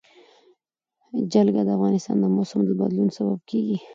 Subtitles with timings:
[1.31, 3.77] جلګه د افغانستان د موسم د بدلون سبب کېږي.